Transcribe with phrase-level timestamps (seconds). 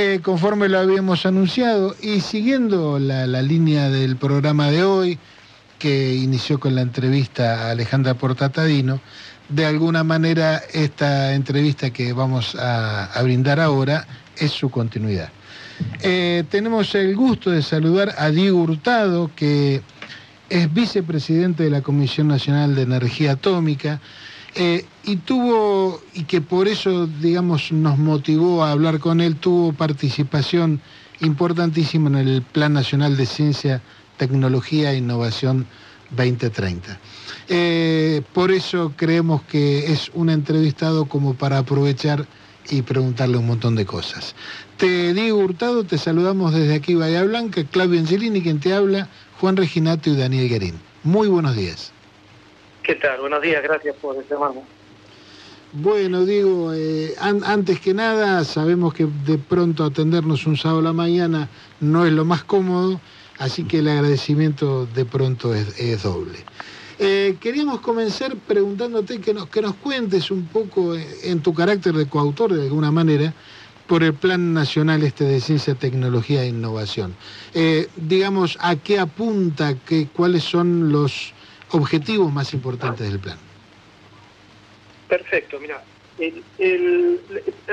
[0.00, 5.18] Eh, conforme lo habíamos anunciado y siguiendo la, línea del programa de hoy,
[5.76, 9.00] que inició con la entrevista a Alejandra Portatadino,
[9.48, 14.06] de alguna manera esta entrevista que vamos a, brindar ahora
[14.36, 15.30] es su continuidad.
[16.00, 19.82] Eh, tenemos el gusto de saludar a Diego Hurtado, que
[20.48, 24.00] es vicepresidente de la Comisión Nacional de Energía Atómica,
[24.60, 29.72] eh, y tuvo, y que por eso, digamos, nos motivó a hablar con él, tuvo
[29.72, 30.80] participación
[31.20, 33.80] importantísima en el Plan Nacional de Ciencia,
[34.16, 35.64] Tecnología e Innovación
[36.10, 36.98] 2030.
[37.48, 42.26] Eh, por eso creemos que es un entrevistado como para aprovechar
[42.68, 44.34] y preguntarle un montón de cosas.
[44.76, 49.08] Te digo, Hurtado, te saludamos desde aquí Bahía Blanca, Claudio Angelini, quien te habla,
[49.40, 50.74] Juan Reginato y Daniel Guerín.
[51.04, 51.92] Muy buenos días.
[52.88, 53.20] ¿Qué tal?
[53.20, 54.62] Buenos días, gracias por llamarme.
[55.74, 60.92] Bueno, digo, eh, antes que nada, sabemos que de pronto atendernos un sábado a la
[60.94, 62.98] mañana no es lo más cómodo,
[63.36, 66.38] así que el agradecimiento de pronto es, doble.
[66.98, 71.92] Eh, queríamos comenzar preguntándote que nos, que nos cuentes un poco eh, en tu carácter
[71.92, 73.34] de coautor, de alguna manera,
[73.86, 77.14] por el Plan Nacional este de Ciencia, Tecnología e Innovación.
[77.96, 79.74] digamos, ¿a qué apunta?
[79.74, 81.34] Qué, ¿Cuáles son los
[81.70, 83.38] objetivos más importantes del plan.
[85.08, 85.82] Perfecto, mira,
[86.18, 87.20] el,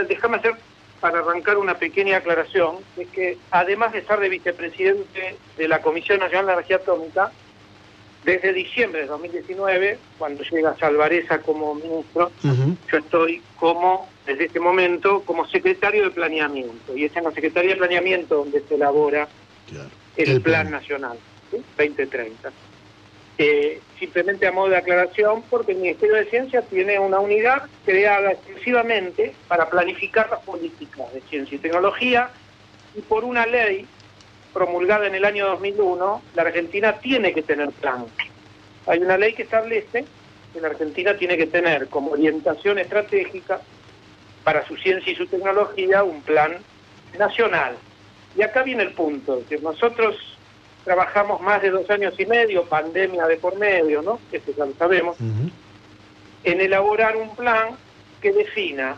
[0.08, 0.56] déjame hacer
[1.00, 6.20] para arrancar una pequeña aclaración, es que además de estar de vicepresidente de la Comisión
[6.20, 7.32] Nacional de Energía Atómica,
[8.24, 15.22] desde diciembre de 2019, cuando llega Salvareza como ministro, yo estoy como, desde este momento,
[15.22, 16.98] como secretario de planeamiento.
[16.98, 19.28] Y es en la Secretaría de Planeamiento donde se elabora
[20.18, 21.18] el, Plan, Nacional
[21.78, 22.52] 2030.
[23.38, 28.32] Eh, simplemente a modo de aclaración, porque el Ministerio de Ciencia tiene una unidad creada
[28.32, 32.30] exclusivamente para planificar las políticas de ciencia y tecnología
[32.96, 33.86] y por una ley
[34.54, 38.06] promulgada en el año 2001, la Argentina tiene que tener plan.
[38.88, 40.06] Hay una ley que establece
[40.54, 43.60] que la Argentina tiene que tener como orientación estratégica
[44.46, 46.56] para su ciencia y su tecnología un plan
[47.20, 47.76] nacional.
[48.38, 50.35] Y acá viene el punto, que nosotros
[50.86, 54.20] trabajamos más de dos años y medio, pandemia de por medio, ¿no?
[54.32, 55.18] Eso ya lo sabemos,
[56.44, 57.76] en elaborar un plan
[58.22, 58.96] que defina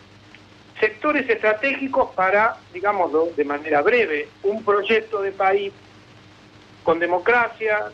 [0.80, 5.74] sectores estratégicos para, digámoslo de manera breve, un proyecto de país
[6.84, 7.86] con democracia,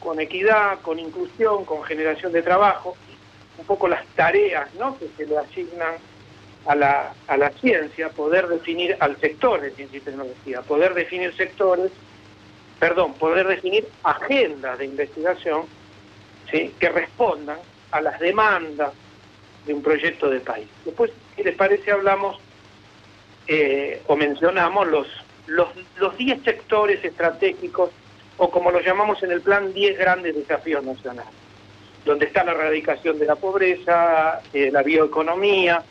[0.00, 2.96] con equidad, con inclusión, con generación de trabajo,
[3.58, 4.98] un poco las tareas ¿no?
[4.98, 5.94] que se le asignan
[6.66, 11.34] a la, a la ciencia, poder definir al sector de ciencia y tecnología, poder definir
[11.36, 11.92] sectores
[12.78, 15.62] perdón, poder definir agendas de investigación
[16.50, 16.74] ¿sí?
[16.78, 17.58] que respondan
[17.90, 18.92] a las demandas
[19.66, 20.68] de un proyecto de país.
[20.84, 22.38] Después, si les parece, hablamos
[23.48, 25.06] eh, o mencionamos los,
[25.46, 27.90] los, los 10 sectores estratégicos,
[28.38, 31.32] o como lo llamamos en el plan, 10 grandes desafíos nacionales,
[32.04, 35.82] donde está la erradicación de la pobreza, eh, la bioeconomía,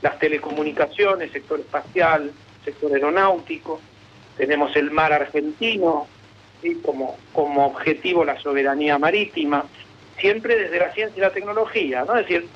[0.00, 2.30] las telecomunicaciones, sector espacial,
[2.64, 3.80] sector aeronáutico,
[4.36, 6.06] tenemos el mar argentino
[6.82, 9.64] como, como objetivo la soberanía marítima,
[10.18, 12.16] siempre desde la ciencia y la tecnología, ¿no?
[12.16, 12.48] es decir,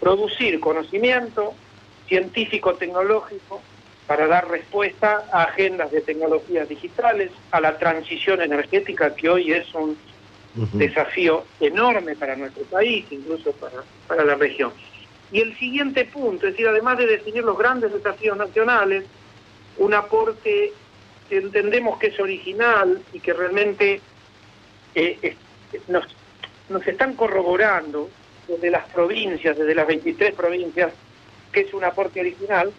[0.00, 1.54] producir conocimiento
[2.08, 3.62] científico-tecnológico
[4.06, 9.72] para dar respuesta a agendas de tecnologías digitales, a la transición energética que hoy es
[9.74, 9.96] un
[10.72, 14.72] desafío enorme para nuestro país, incluso para, para la región.
[15.30, 19.04] Y el siguiente punto, es decir, además de definir los grandes desafíos nacionales,
[19.78, 20.74] un aporte
[21.38, 24.00] entendemos que es original y que realmente
[24.94, 25.36] eh,
[25.88, 26.04] nos,
[26.68, 28.10] nos están corroborando
[28.48, 30.92] desde las provincias, desde las 23 provincias,
[31.52, 32.72] que es un aporte original,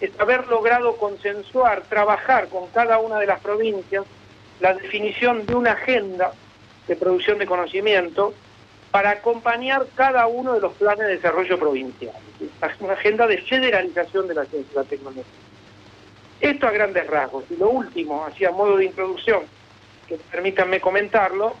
[0.00, 4.04] es haber logrado consensuar, trabajar con cada una de las provincias
[4.60, 6.32] la definición de una agenda
[6.86, 8.34] de producción de conocimiento
[8.90, 12.14] para acompañar cada uno de los planes de desarrollo provincial.
[12.80, 15.24] Una agenda de federalización de la ciencia y la tecnología.
[16.40, 17.44] Esto a grandes rasgos.
[17.50, 19.42] Y lo último, así a modo de introducción,
[20.08, 21.54] que permítanme comentarlo,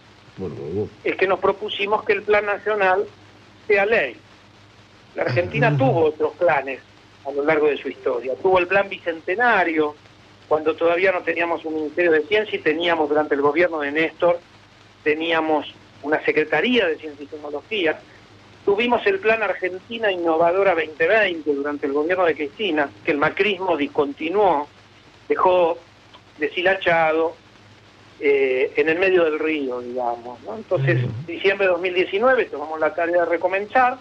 [1.04, 3.04] es que nos propusimos que el plan nacional
[3.66, 4.16] sea ley.
[5.14, 6.80] La Argentina tuvo otros planes
[7.26, 8.34] a lo largo de su historia.
[8.36, 9.94] Tuvo el plan bicentenario,
[10.48, 14.40] cuando todavía no teníamos un Ministerio de Ciencia y teníamos durante el gobierno de Néstor,
[15.04, 15.72] teníamos
[16.02, 18.00] una Secretaría de Ciencia y Tecnología.
[18.64, 24.68] Tuvimos el Plan Argentina Innovadora 2020 durante el gobierno de Cristina, que el macrismo discontinuó,
[25.28, 25.78] dejó
[26.38, 27.34] deshilachado
[28.20, 30.38] eh, en el medio del río, digamos.
[30.56, 33.98] Entonces, en diciembre de 2019 tomamos la tarea de recomenzar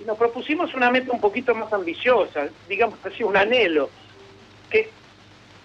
[0.00, 3.88] y nos propusimos una meta un poquito más ambiciosa, digamos así, un anhelo,
[4.68, 4.90] que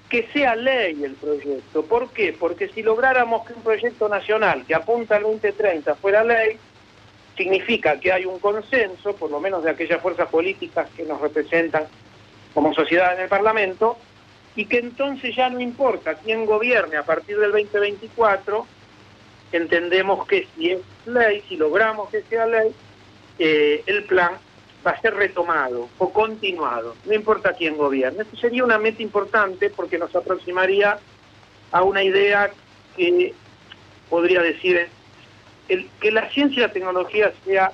[0.10, 1.84] que sea ley el proyecto.
[1.84, 2.36] ¿Por qué?
[2.38, 6.58] Porque si lográramos que un proyecto nacional que apunta al 2030 fuera ley,
[7.38, 11.86] significa que hay un consenso, por lo menos de aquellas fuerzas políticas que nos representan
[12.54, 13.98] como sociedad en el Parlamento,
[14.56, 18.66] y que entonces ya no importa quién gobierne a partir del 2024,
[19.52, 22.74] entendemos que si es ley, si logramos que sea ley,
[23.38, 24.32] eh, el plan
[24.86, 28.24] va a ser retomado o continuado, no importa quién gobierne.
[28.24, 30.98] Esto sería una meta importante porque nos aproximaría
[31.72, 32.50] a una idea
[32.96, 33.34] que
[34.10, 34.90] podría decir
[35.70, 37.72] el, que la ciencia y la tecnología sea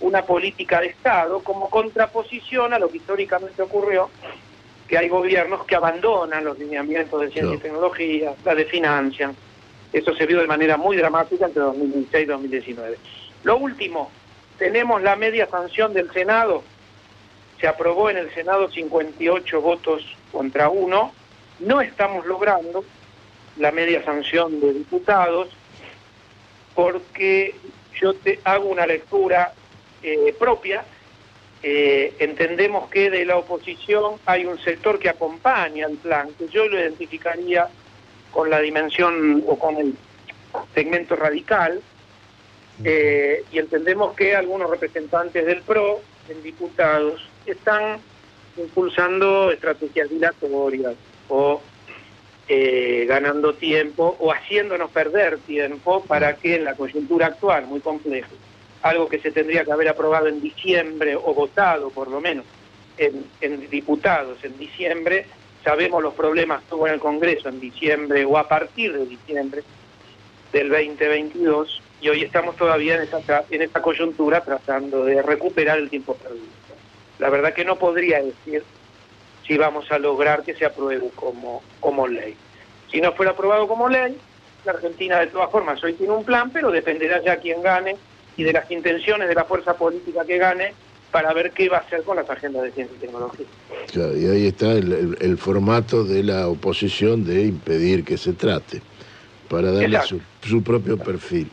[0.00, 4.10] una política de Estado como contraposición a lo que históricamente ocurrió,
[4.86, 9.36] que hay gobiernos que abandonan los lineamientos de ciencia y tecnología, la desfinancian.
[9.92, 12.98] Eso se vio de manera muy dramática entre 2016 y 2019.
[13.44, 14.10] Lo último,
[14.58, 16.62] tenemos la media sanción del Senado.
[17.60, 21.12] Se aprobó en el Senado 58 votos contra uno.
[21.60, 22.84] No estamos logrando
[23.56, 25.48] la media sanción de diputados
[26.74, 27.54] porque
[28.00, 29.52] yo te hago una lectura
[30.02, 30.84] eh, propia.
[31.62, 36.68] Eh, entendemos que de la oposición hay un sector que acompaña el plan, que yo
[36.68, 37.68] lo identificaría
[38.30, 39.94] con la dimensión o con el
[40.74, 41.80] segmento radical,
[42.84, 47.98] eh, y entendemos que algunos representantes del PRO, en diputados, están
[48.56, 50.94] impulsando estrategias dilatorias
[51.28, 51.60] o
[52.50, 58.30] eh, ganando tiempo o haciéndonos perder tiempo para que en la coyuntura actual, muy compleja,
[58.80, 62.46] algo que se tendría que haber aprobado en diciembre o votado por lo menos
[62.96, 65.26] en, diputados en diciembre,
[65.62, 69.62] sabemos los problemas que hubo en el Congreso en diciembre o a partir de diciembre
[70.50, 75.90] del 2022 y hoy estamos todavía en esta, en esta coyuntura tratando de recuperar el
[75.90, 76.46] tiempo perdido.
[77.18, 78.62] La verdad que no podría decir
[79.48, 82.36] si vamos a lograr que se apruebe como, como ley.
[82.92, 84.16] Si no fuera aprobado como ley,
[84.64, 87.96] la Argentina de todas formas hoy tiene un plan, pero dependerá ya quién gane
[88.36, 90.74] y de las intenciones de la fuerza política que gane
[91.10, 93.46] para ver qué va a hacer con las agendas de ciencia y tecnología.
[93.94, 98.82] y ahí está el formato de la oposición de impedir que se trate,
[99.48, 101.48] para darle su, su, propio perfil.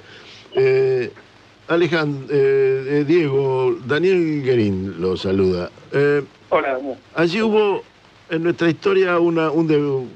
[0.53, 1.11] Eh,
[1.67, 5.71] Alejandro, eh, eh, Diego, Daniel Guerín lo saluda.
[7.15, 7.83] Allí hubo
[8.29, 10.09] en nuestra historia un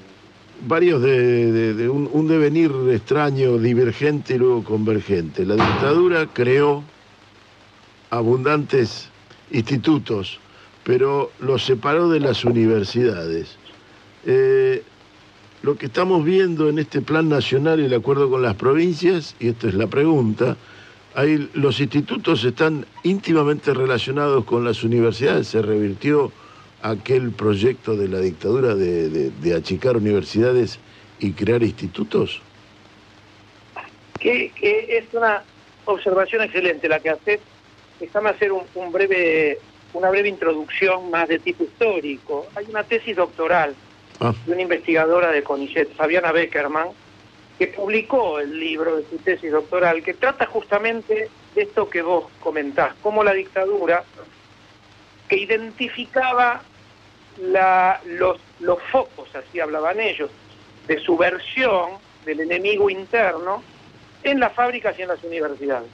[0.67, 5.45] varios de, un, un, devenir extraño, divergente y luego convergente.
[5.45, 6.83] La dictadura creó
[8.09, 9.09] abundantes
[9.51, 10.39] institutos,
[10.83, 13.57] pero los separó de las universidades.
[14.25, 14.83] Eh,
[15.61, 19.49] lo que estamos viendo en este plan nacional y el acuerdo con las provincias, y
[19.49, 20.55] esta es la pregunta,
[21.19, 26.31] hay, los institutos están íntimamente relacionados con las universidades, se revirtió
[26.81, 30.79] aquel proyecto de la dictadura de, achicar universidades
[31.19, 32.41] y crear institutos?
[34.17, 35.43] Que, es una
[35.85, 37.39] observación excelente la que hace.
[37.99, 39.59] Déjame hacer un breve,
[39.93, 42.47] una breve introducción más de tipo histórico.
[42.55, 43.75] Hay una tesis doctoral
[44.21, 44.33] Ah.
[44.45, 46.89] de una investigadora de CONICET, Fabiana Beckerman,
[47.59, 52.31] que publicó el libro de su tesis doctoral, que trata justamente de esto que vos
[52.39, 54.05] comentás, como la dictadura,
[55.27, 56.63] que identificaba
[57.37, 58.39] los,
[58.89, 60.31] focos, así hablaban ellos,
[60.87, 61.91] de subversión
[62.25, 63.61] del enemigo interno
[64.23, 65.89] en las fábricas y en las universidades.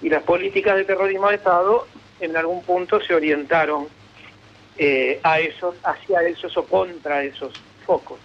[0.00, 1.86] Y las políticas de terrorismo de Estado
[2.20, 3.86] en algún punto se orientaron
[4.78, 7.52] eh, hacia esos o contra esos
[7.84, 8.18] focos.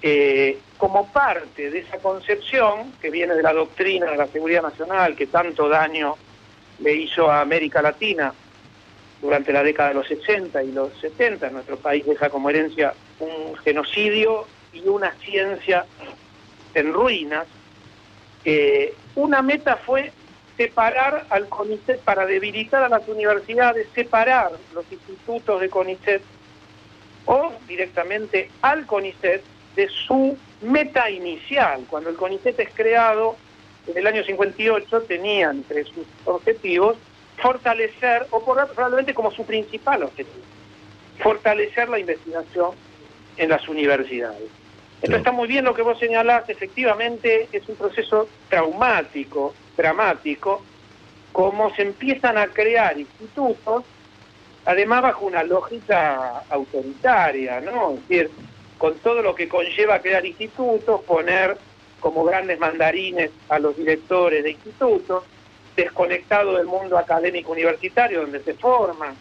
[0.00, 5.14] Eh, como parte de esa concepción que viene de la doctrina de la seguridad nacional
[5.14, 6.16] que tanto daño
[6.80, 8.34] le hizo a América Latina
[9.20, 13.54] durante la década de los 60 y los 70, nuestro país deja como herencia un
[13.58, 15.86] genocidio y una ciencia
[16.74, 17.46] en ruinas,
[19.14, 20.10] una meta fue
[20.56, 26.22] separar al CONICET, para debilitar a las universidades, separar los institutos de CONICET
[27.26, 29.44] o directamente al CONICET
[29.76, 31.84] de su meta inicial.
[31.88, 33.36] Cuando el CONICET es creado
[33.86, 36.96] en el año 58 tenía entre sus objetivos
[37.36, 40.44] fortalecer, o probablemente como su principal objetivo,
[41.18, 42.70] fortalecer la investigación
[43.36, 44.48] en las universidades.
[45.00, 50.62] Esto está muy bien lo que vos señalás, efectivamente es un proceso traumático dramático,
[51.32, 53.84] cómo se empiezan a crear institutos,
[54.64, 57.94] además bajo una lógica autoritaria, ¿no?
[57.94, 58.30] Es decir,
[58.82, 61.56] con todo lo que conlleva crear institutos, poner
[62.00, 65.22] como grandes mandarines a los directores de institutos,
[65.76, 69.14] desconectado del mundo académico universitario donde se forman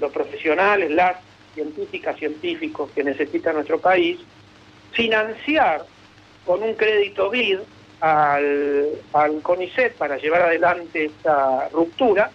[0.00, 1.18] los profesionales, las
[1.52, 4.18] científicas, científicos que necesita nuestro país,
[4.92, 5.84] financiar
[6.46, 7.58] con un crédito BID
[8.00, 12.30] al, al CONICET para llevar adelante esta ruptura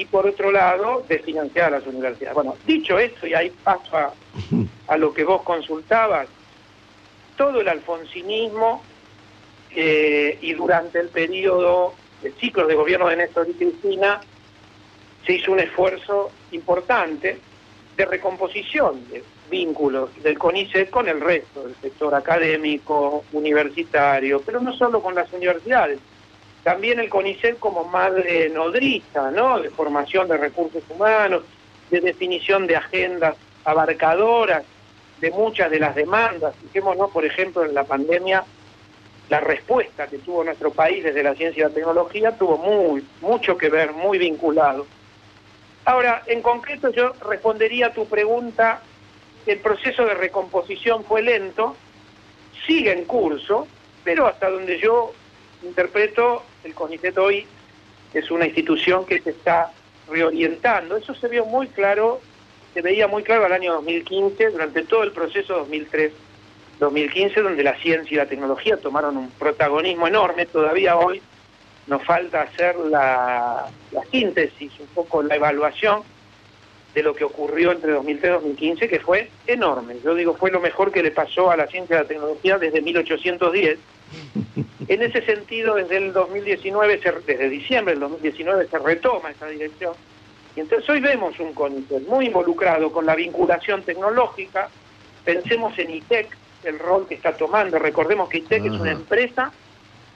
[0.00, 2.34] y por otro lado desfinanciar a las universidades.
[2.34, 3.98] Bueno, dicho esto, y ahí paso
[4.88, 6.26] a, lo que vos consultabas,
[7.36, 8.82] todo el alfonsinismo
[9.72, 11.92] eh, y durante el periodo,
[12.22, 14.22] el ciclo de gobierno de Néstor y Cristina,
[15.26, 17.38] se hizo un esfuerzo importante
[17.94, 24.72] de recomposición de vínculos del CONICET con el resto del sector académico, universitario, pero no
[24.72, 25.98] solo con las universidades,
[26.62, 29.60] también el CONICET como madre nodriza, ¿no?
[29.60, 31.42] De formación de recursos humanos,
[31.90, 34.62] de definición de agendas abarcadoras
[35.20, 36.54] de muchas de las demandas.
[36.62, 38.44] Fijémonos, por ejemplo, en la pandemia,
[39.28, 43.56] la respuesta que tuvo nuestro país desde la ciencia y la tecnología tuvo muy, mucho
[43.56, 44.86] que ver, muy vinculado.
[45.84, 48.82] Ahora, en concreto yo respondería a tu pregunta,
[49.46, 51.76] el proceso de recomposición fue lento,
[52.66, 53.66] sigue en curso,
[54.04, 55.12] pero hasta donde yo
[55.62, 57.46] interpreto, el CONICET hoy
[58.14, 59.72] es una institución que se está
[60.08, 60.96] reorientando.
[60.96, 62.20] Eso se vio muy claro,
[62.74, 68.14] se veía muy claro al año 2015, durante todo el proceso 2003-2015, donde la ciencia
[68.14, 70.46] y la tecnología tomaron un protagonismo enorme.
[70.46, 71.22] Todavía hoy
[71.86, 73.66] nos falta hacer la,
[74.10, 76.02] síntesis, un poco la evaluación
[76.94, 79.96] de lo que ocurrió entre 2003 y 2015, que fue enorme.
[80.02, 82.80] Yo digo, fue lo mejor que le pasó a la ciencia y la tecnología desde
[82.80, 83.78] 1810
[84.88, 89.94] en ese sentido, desde el 2019, desde diciembre del 2019 se retoma esa dirección.
[90.56, 94.68] Y entonces hoy vemos un CONICET muy involucrado con la vinculación tecnológica.
[95.24, 97.78] Pensemos en ITEC, el rol que está tomando.
[97.78, 99.52] Recordemos que ITEC es una empresa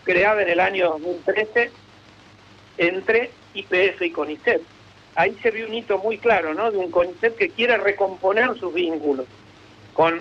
[0.03, 1.71] creada en el año 2013
[2.79, 4.63] entre IPF y CONICET.
[5.15, 6.73] Ahí se vio un hito muy claro, ¿no?
[6.73, 9.27] De un CONICET que quiere recomponer sus vínculos
[9.93, 10.21] con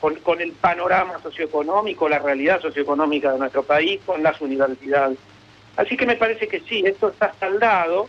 [0.00, 5.18] con, el panorama socioeconómico, la realidad socioeconómica de nuestro país, con las universidades.
[5.76, 8.08] Así que me parece que sí, esto está saldado,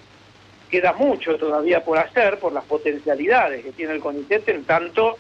[0.70, 5.18] queda mucho todavía por hacer por las potencialidades que tiene el CONICET en tanto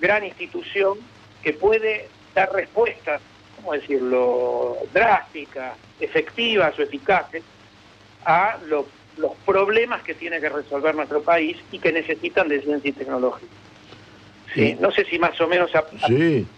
[0.00, 0.98] gran institución
[1.42, 3.20] que puede dar respuestas,
[3.56, 7.42] ¿cómo decirlo?, drásticas, efectivas o eficaces
[8.24, 8.86] a los
[9.44, 13.48] problemas que tiene que resolver nuestro país y que necesitan de ciencia y tecnología.
[14.54, 15.70] Sí, no sé si más o menos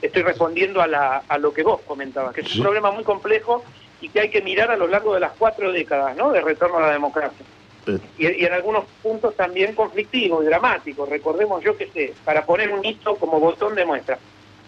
[0.00, 3.64] estoy respondiendo a, lo que vos comentabas, que es un problema muy complejo
[4.00, 6.32] y que hay que mirar a lo largo de las cuatro décadas ¿no?
[6.32, 7.44] de retorno a la democracia.
[8.16, 11.08] Y, en algunos puntos también conflictivos y dramáticos.
[11.08, 14.18] Recordemos, yo que sé, para poner un hito como botón de muestra.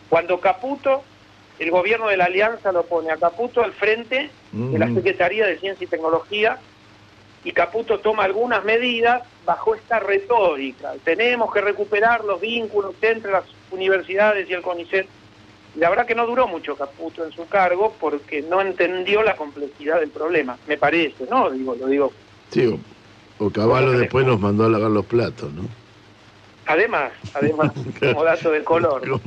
[0.08, 1.02] Cuando Caputo,
[1.58, 4.96] el gobierno de la Alianza lo pone a Caputo al frente de la mm.
[4.96, 6.58] Secretaría de Ciencia y Tecnología
[7.44, 10.94] y Caputo toma algunas medidas bajo esta retórica.
[11.04, 15.06] Tenemos que recuperar los vínculos entre las universidades y el CONICET.
[15.76, 20.00] La verdad que no duró mucho Caputo en su cargo porque no entendió la complejidad
[20.00, 21.50] del problema, me parece, ¿no?
[21.50, 22.12] Digo, lo digo.
[22.50, 22.80] Sí,
[23.38, 25.64] o, Caballo después nos mandó a lavar los platos, ¿no?
[26.66, 29.20] Además, además, como dato de color.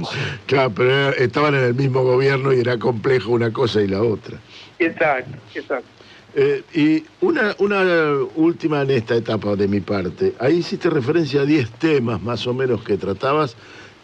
[0.47, 4.39] Claro, pero estaban en el mismo gobierno y era complejo una cosa y la otra.
[4.79, 5.97] Exacto, exacto.
[6.39, 10.36] Eh, y una, una última en esta etapa de mi parte.
[10.38, 13.56] Ahí hiciste referencia a 10 temas más o menos que tratabas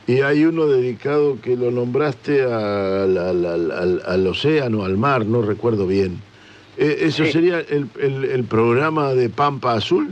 [0.07, 6.23] y hay uno dedicado que lo nombraste al, océano, al mar, no recuerdo bien.
[6.75, 10.09] Eh, ¿Eso sería el, el, programa de Pampa Azul?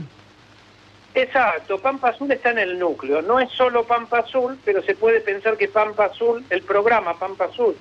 [1.16, 3.20] Exacto, Pampa Azul está en el núcleo.
[3.22, 7.46] No es solo Pampa Azul, pero se puede pensar que Pampa Azul, el programa Pampa
[7.46, 7.74] Azul,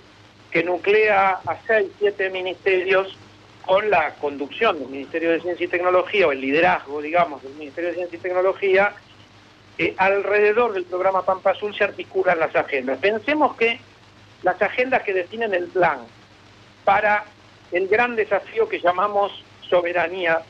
[0.49, 3.15] que nuclea a seis, siete ministerios,
[3.65, 7.89] con la conducción del Ministerio de Ciencia y Tecnología, o el liderazgo, digamos, del Ministerio
[7.89, 8.93] de Ciencia y Tecnología,
[9.77, 12.99] eh, alrededor del programa Pampa Azul se articulan las agendas.
[12.99, 13.79] Pensemos que
[14.43, 15.99] las agendas que definen el plan
[16.83, 17.25] para
[17.71, 19.31] el gran desafío que llamamos
[19.69, 20.41] soberanía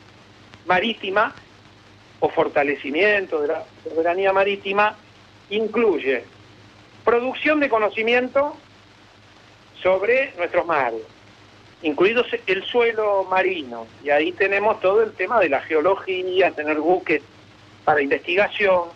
[0.66, 1.34] marítima
[2.20, 4.96] o fortalecimiento de la soberanía marítima
[5.50, 6.24] incluye
[7.04, 8.56] producción de conocimiento
[9.82, 11.02] sobre nuestros mares,
[11.84, 13.88] incluido el suelo marino.
[14.04, 17.22] Y ahí tenemos todo el tema de la geología, tener buques
[17.84, 18.90] para investigación,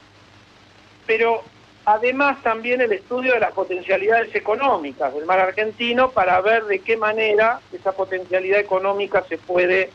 [1.05, 1.41] pero
[1.85, 6.97] además también el estudio de las potencialidades económicas del mar argentino para ver de qué
[6.97, 9.89] manera esa potencialidad económica se puede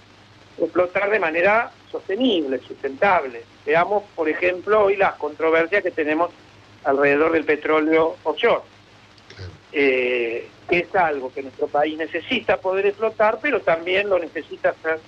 [0.58, 3.42] explotar de manera sostenible, sustentable.
[3.66, 6.30] Veamos, por ejemplo, hoy las controversias que tenemos
[6.84, 8.62] alrededor del petróleo offshore.
[9.72, 15.00] Eh, es algo que nuestro país necesita poder explotar, pero también lo necesita hacer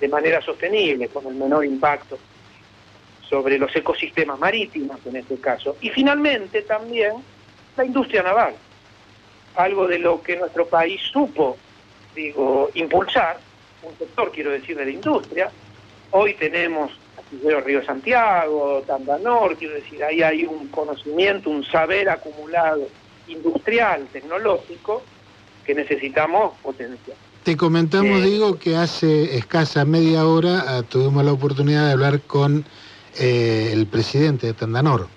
[0.00, 2.18] de manera sostenible, con el menor impacto
[3.28, 5.76] sobre los ecosistemas marítimos en este caso.
[5.80, 7.14] Y finalmente también
[7.76, 8.54] la industria naval,
[9.56, 11.56] algo de lo que nuestro país supo,
[12.14, 13.38] digo, impulsar,
[13.82, 15.50] un sector, quiero decir, de la industria.
[16.10, 16.92] Hoy tenemos
[17.64, 22.88] Río Santiago, Tandanor, quiero decir, ahí hay un conocimiento, un saber acumulado
[23.28, 25.02] industrial, tecnológico,
[25.64, 27.16] que necesitamos potenciar.
[27.42, 32.20] Te comentamos, eh, digo, que hace escasa media hora ah, tuvimos la oportunidad de hablar
[32.22, 32.64] con
[33.18, 35.08] eh, el presidente de Tandanor.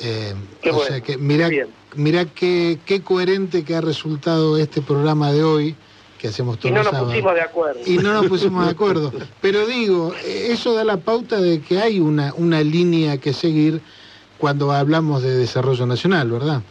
[0.00, 0.34] Eh,
[0.72, 1.48] o sea que mira,
[1.94, 5.76] mira qué, qué coherente que ha resultado este programa de hoy
[6.18, 7.80] que hacemos todos Y no nos pusimos de acuerdo.
[7.86, 9.12] Y no nos pusimos de acuerdo.
[9.40, 13.80] Pero digo, eso da la pauta de que hay una, una línea que seguir
[14.38, 16.62] cuando hablamos de desarrollo nacional, ¿verdad?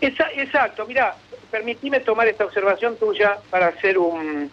[0.00, 1.14] Exacto, mira,
[1.50, 4.50] permitime tomar esta observación tuya para hacer un,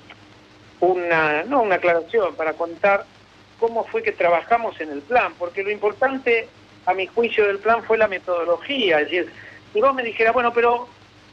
[0.79, 3.05] una, no una aclaración, para contar
[3.59, 6.47] cómo fue que trabajamos en el plan, porque lo importante,
[6.85, 8.99] a mi juicio, del plan fue la metodología.
[8.99, 9.31] Es decir,
[9.73, 10.87] si vos me dijeras, bueno, pero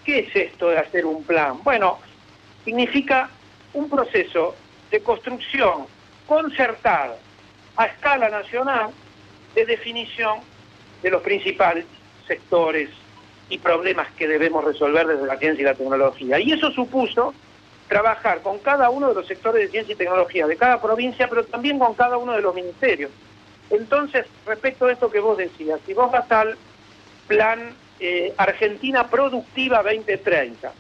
[0.04, 1.62] ¿qué es esto de hacer un plan?
[1.62, 1.98] Bueno,
[2.64, 3.30] significa
[3.72, 4.54] un proceso
[4.90, 5.86] de construcción
[6.26, 7.16] concertada
[7.76, 8.90] a escala nacional
[9.54, 10.38] de definición
[11.02, 11.84] de los principales
[12.26, 12.88] sectores
[13.48, 16.38] y problemas que debemos resolver desde la ciencia y la tecnología.
[16.40, 17.34] Y eso supuso
[17.88, 21.44] trabajar con cada uno de los sectores de ciencia y tecnología de cada provincia, pero
[21.44, 23.10] también con cada uno de los ministerios.
[23.70, 26.56] Entonces, respecto a esto que vos decías, si vos vas al
[27.26, 30.72] plan eh, Argentina Productiva 2030,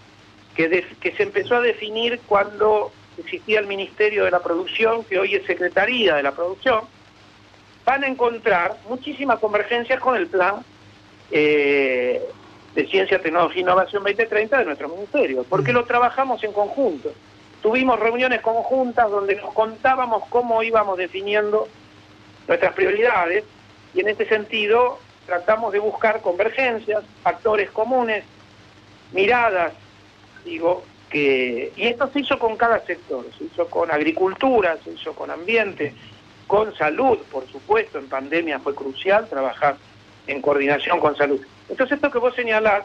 [0.54, 5.34] que, que se empezó a definir cuando existía el Ministerio de la Producción, que hoy
[5.34, 6.82] es Secretaría de la Producción,
[7.84, 10.64] van a encontrar muchísimas convergencias con el plan
[11.30, 12.22] eh,
[12.74, 17.12] de Ciencia, Tecnología e Innovación 2030 de nuestro ministerio, porque lo trabajamos en conjunto.
[17.62, 21.68] Tuvimos reuniones conjuntas donde nos contábamos cómo íbamos definiendo
[22.46, 23.44] nuestras prioridades
[23.94, 28.24] y en este sentido tratamos de buscar convergencias, actores comunes,
[29.12, 29.72] miradas,
[30.44, 31.72] digo, que...
[31.76, 35.94] Y esto se hizo con cada sector, se hizo con agricultura, se hizo con ambiente,
[36.46, 39.76] con salud, por supuesto, en pandemia fue crucial trabajar
[40.26, 41.40] en coordinación con salud.
[41.68, 42.84] Entonces esto que vos señalás,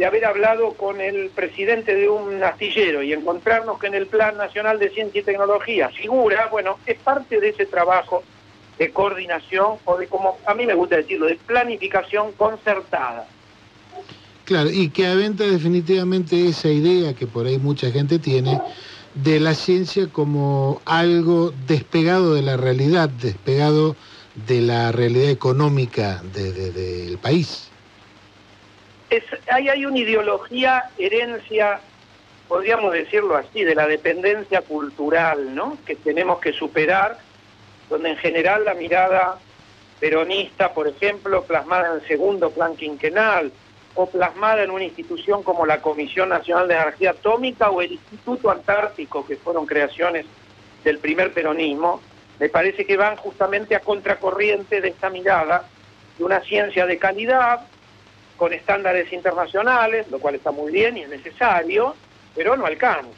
[0.00, 4.34] de haber hablado con el presidente de un astillero y encontrarnos que en el Plan
[4.36, 8.22] Nacional de Ciencia y Tecnología figura, bueno, es parte de ese trabajo
[8.78, 13.28] de coordinación o de, como a mí me gusta decirlo, de planificación concertada.
[14.46, 18.58] Claro, y que aventa definitivamente esa idea que por ahí mucha gente tiene
[19.14, 23.96] de la ciencia como algo despegado de la realidad, despegado
[24.46, 27.69] de la realidad económica del país
[29.10, 31.80] es, ahí hay una ideología, herencia,
[32.48, 35.76] podríamos decirlo así, de la dependencia cultural, ¿no?
[35.84, 37.18] Que tenemos que superar,
[37.88, 39.38] donde en general la mirada
[39.98, 43.52] peronista, por ejemplo, plasmada en el segundo plan quinquenal,
[43.94, 48.50] o plasmada en una institución como la Comisión Nacional de Energía Atómica o el Instituto
[48.50, 50.26] Antártico, que fueron creaciones
[50.84, 52.00] del primer peronismo,
[52.38, 55.64] me parece que van justamente a contracorriente de esta mirada
[56.16, 57.66] de una ciencia de calidad,
[58.40, 61.94] con estándares internacionales, lo cual está muy bien y es necesario,
[62.34, 63.10] pero no alcanza.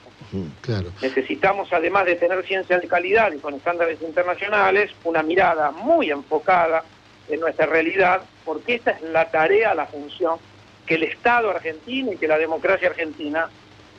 [0.62, 0.90] Claro.
[1.00, 6.82] Necesitamos, además de tener ciencia de calidad y con estándares internacionales, una mirada muy enfocada
[7.28, 10.40] en nuestra realidad, porque esta es la tarea, la función
[10.86, 13.48] que el Estado argentino y que la democracia argentina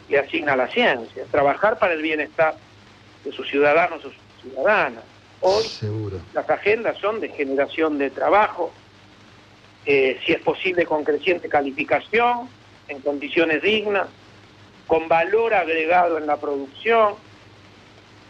[0.10, 2.56] le asigna a la ciencia, trabajar para el bienestar
[3.24, 5.06] de sus ciudadanos sus ciudadanas.
[5.40, 5.64] Hoy
[6.34, 8.74] las agendas son de generación de trabajo,
[9.86, 12.48] eh, si es posible con creciente calificación,
[12.88, 14.08] en condiciones dignas,
[14.88, 17.15] con valor agregado en la producción,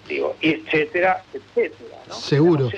[0.08, 1.98] digo, etcétera, etcétera.
[2.08, 2.16] ¿no?
[2.16, 2.70] Seguro.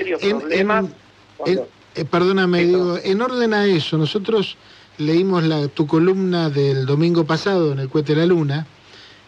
[1.97, 4.57] Eh, perdóname, digo, en orden a eso, nosotros
[4.97, 8.67] leímos la, tu columna del domingo pasado en el Cuete de la Luna,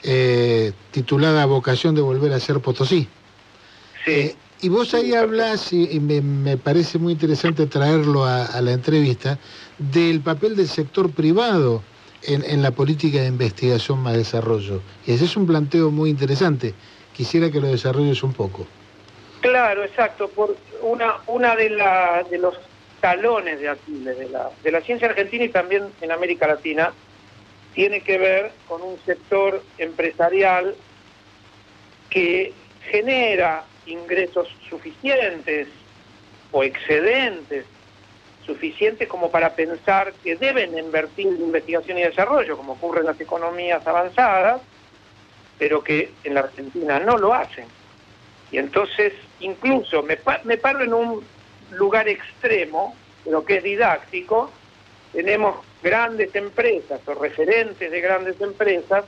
[0.03, 3.07] eh, titulada Vocación de volver a ser Potosí.
[4.05, 4.35] Sí.
[4.59, 9.37] Y vos ahí hablas, y me, parece muy interesante traerlo a, la entrevista,
[9.77, 11.83] del papel del sector privado
[12.23, 14.81] en, la política de investigación más desarrollo.
[15.05, 16.73] Y ese es un planteo muy interesante.
[17.15, 18.65] Quisiera que lo desarrolles un poco.
[19.41, 20.27] Claro, exacto.
[20.27, 22.55] Por una, una de, la, de los
[22.99, 26.93] talones de Aquiles de la, de la ciencia argentina y también en América Latina
[27.75, 30.75] tiene que ver con un sector empresarial
[32.09, 32.53] que
[32.89, 35.67] genera ingresos suficientes
[36.51, 37.65] o excedentes
[38.45, 43.19] suficientes como para pensar que deben invertir en investigación y desarrollo, como ocurre en las
[43.19, 44.61] economías avanzadas,
[45.59, 47.65] pero que en la Argentina no lo hacen.
[48.51, 51.23] Y entonces, incluso, me, me paro en un
[51.71, 52.95] lugar extremo,
[53.25, 54.49] pero que es didáctico,
[55.11, 59.03] tenemos grandes empresas o referentes de grandes empresas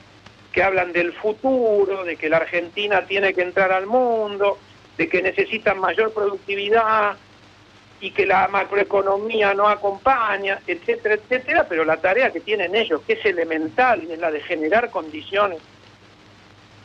[0.51, 4.57] que hablan del futuro, de que la Argentina tiene que entrar al mundo,
[4.99, 7.15] de que necesitan mayor productividad
[8.01, 13.13] y que la macroeconomía no acompaña, etcétera, etcétera, pero la tarea que tienen ellos, que
[13.13, 15.59] es elemental, es la de generar condiciones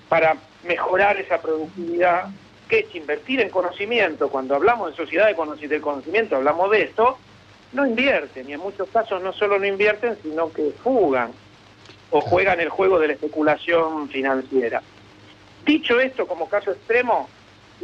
[0.08, 2.26] para mejorar esa productividad,
[2.68, 4.28] que es invertir en conocimiento.
[4.28, 5.34] Cuando hablamos de sociedad de
[5.80, 7.18] conocimiento, hablamos de esto,
[7.72, 11.32] no invierten, y en muchos casos no solo no invierten, sino que fugan
[12.12, 14.82] o juegan el juego de la especulación financiera.
[15.66, 17.28] Dicho esto, como caso extremo,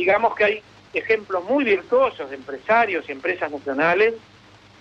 [0.01, 0.63] digamos que hay
[0.95, 4.15] ejemplos muy virtuosos de empresarios y empresas nacionales,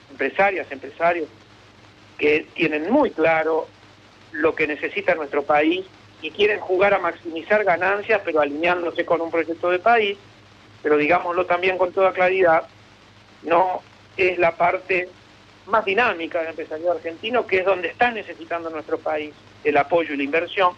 [0.09, 1.27] empresarias, empresarios,
[2.17, 3.67] que tienen muy claro
[4.31, 5.85] lo que necesita nuestro país
[6.21, 10.17] y quieren jugar a maximizar ganancias, pero alineándose con un proyecto de país,
[10.81, 12.63] pero digámoslo también con toda claridad,
[13.43, 13.81] no
[14.15, 15.09] es la parte
[15.65, 20.17] más dinámica del empresariado argentino, que es donde está necesitando nuestro país el apoyo y
[20.17, 20.73] la inversión.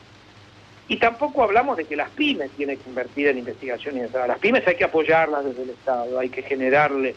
[0.92, 4.34] Y tampoco hablamos de que las pymes tienen que invertir en investigación y desarrollo.
[4.34, 7.16] Las pymes hay que apoyarlas desde el Estado, hay que generarle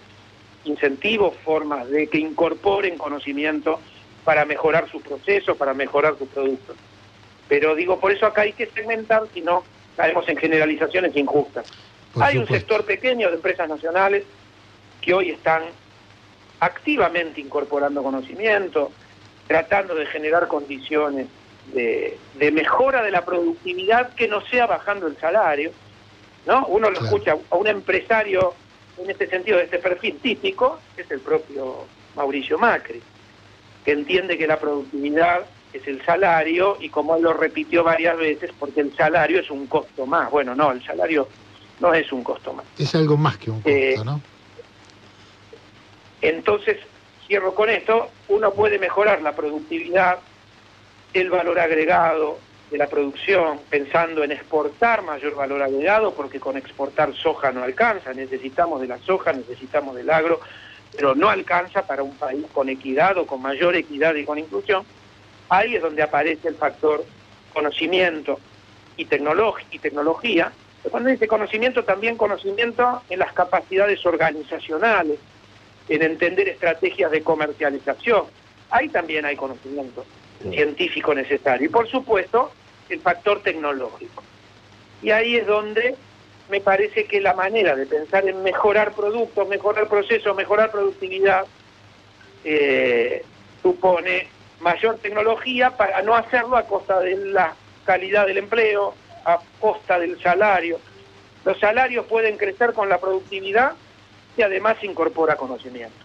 [0.64, 3.80] incentivos, formas de que incorporen conocimiento
[4.22, 6.76] para mejorar sus procesos, para mejorar sus productos.
[7.48, 9.64] Pero digo, por eso acá hay que segmentar, si no
[9.96, 11.66] caemos en generalizaciones injustas.
[12.20, 14.22] hay un sector pequeño de empresas nacionales
[15.00, 15.64] que hoy están
[16.60, 18.92] activamente incorporando conocimiento,
[19.48, 21.26] tratando de generar condiciones
[21.72, 22.18] de,
[22.52, 25.72] mejora de la productividad que no sea bajando el salario.
[26.46, 26.66] ¿no?
[26.66, 28.54] Uno lo escucha a un empresario
[28.98, 33.02] en este sentido, de este perfil típico, que es el propio Mauricio Macri,
[33.84, 38.50] que entiende que la productividad es el salario y como él lo repitió varias veces,
[38.58, 40.30] porque el salario es un costo más.
[40.30, 41.28] Bueno, no, el salario
[41.80, 42.64] no es un costo más.
[42.78, 44.20] Es algo más que un costo, eh, ¿no?
[46.22, 46.78] Entonces,
[47.26, 50.18] cierro con esto, uno puede mejorar la productividad,
[51.14, 52.38] el valor agregado
[52.70, 58.12] de la producción, pensando en exportar mayor valor agregado, porque con exportar soja no alcanza,
[58.12, 60.40] necesitamos de la soja, necesitamos del agro,
[60.96, 64.84] pero no alcanza para un país con equidad o con mayor equidad y con inclusión.
[65.48, 67.04] Ahí es donde aparece el factor
[67.52, 68.40] conocimiento
[68.96, 70.52] y, y tecnología.
[70.90, 75.20] Cuando dice conocimiento, también conocimiento en las capacidades organizacionales,
[75.88, 78.24] en entender estrategias de comercialización.
[78.70, 80.04] Ahí también hay conocimiento
[80.50, 81.66] científico necesario.
[81.66, 82.52] Y por supuesto,
[82.88, 84.22] el factor tecnológico.
[85.02, 85.96] Y ahí es donde
[86.48, 91.46] me parece que la manera de pensar en mejorar productos, mejorar procesos, mejorar productividad,
[92.44, 93.24] eh,
[93.62, 94.28] supone
[94.60, 97.54] mayor tecnología para no hacerlo a costa de la
[97.84, 100.78] calidad del empleo, a costa del salario.
[101.44, 103.72] Los salarios pueden crecer con la productividad
[104.36, 106.03] y además incorpora conocimiento.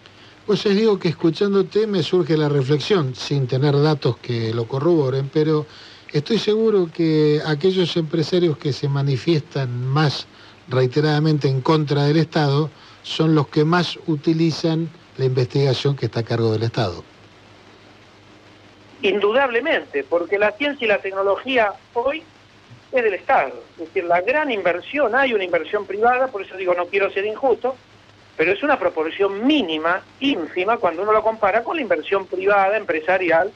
[0.50, 5.30] Pues les digo que escuchándote me surge la reflexión, sin tener datos que lo corroboren,
[5.32, 5.68] pero
[6.12, 10.26] estoy seguro que aquellos empresarios que se manifiestan más
[10.68, 12.72] reiteradamente en contra del Estado
[13.04, 17.04] son los que más utilizan la investigación que está a cargo del Estado.
[19.04, 22.24] Indudablemente, porque la ciencia y la tecnología hoy
[22.92, 23.54] es del Estado.
[23.74, 27.28] Es decir, la gran inversión, hay una inversión privada, por eso digo no quiero ser
[27.28, 27.76] injusto,
[28.40, 33.52] pero es una proporción mínima, ínfima, cuando uno lo compara con la inversión privada, empresarial,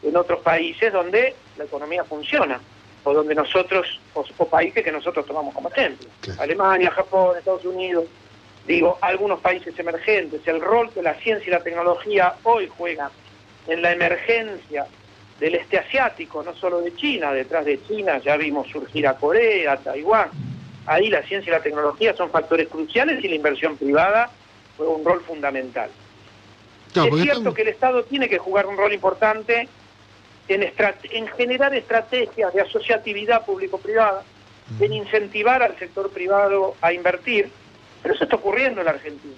[0.00, 2.60] en otros países donde la economía funciona,
[3.02, 6.06] o donde nosotros, o, países que nosotros tomamos como ejemplo.
[6.38, 8.04] Alemania, Japón, Estados Unidos,
[8.64, 13.10] digo, algunos países emergentes, el rol que la ciencia y la tecnología hoy juegan
[13.66, 14.86] en la emergencia
[15.40, 19.72] del este asiático, no solo de China, detrás de China ya vimos surgir a Corea,
[19.72, 20.30] a Taiwán,
[20.88, 24.30] ahí la ciencia y la tecnología son factores cruciales y la inversión privada
[24.76, 25.90] juega un rol fundamental.
[26.94, 29.68] es cierto que el Estado tiene que jugar un rol importante
[30.48, 34.24] en, en generar estrategias de asociatividad público-privada,
[34.80, 37.50] en incentivar al sector privado a invertir,
[38.02, 39.36] pero eso está ocurriendo en la Argentina.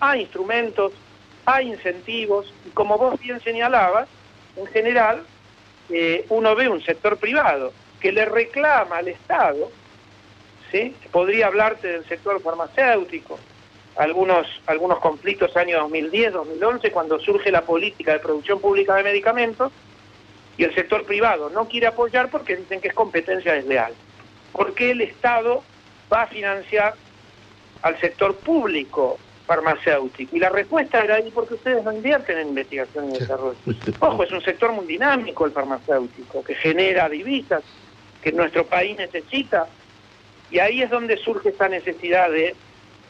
[0.00, 0.92] Hay instrumentos,
[1.46, 4.08] hay incentivos, y como vos bien señalabas,
[4.56, 5.22] en general
[5.88, 9.70] eh, uno ve un sector privado que le reclama al Estado
[11.10, 13.38] Podría hablarte del sector farmacéutico,
[13.96, 19.72] algunos, algunos conflictos años 2010, 2011, cuando surge la política de producción pública de medicamentos,
[20.56, 23.94] y el sector privado no quiere apoyar porque dicen que es competencia desleal.
[24.52, 25.62] ¿Por qué el Estado
[26.12, 26.94] va a financiar
[27.82, 30.36] al sector público farmacéutico?
[30.36, 33.56] Y la respuesta era ahí porque ustedes no invierten en investigación y desarrollo.
[34.00, 37.62] Ojo, es un sector muy dinámico el farmacéutico, que genera divisas
[38.22, 39.66] que nuestro país necesita
[40.50, 42.54] y ahí es donde surge esta necesidad de